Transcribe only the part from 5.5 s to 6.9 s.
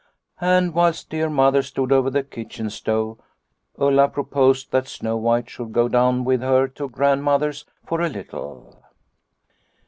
go down with her to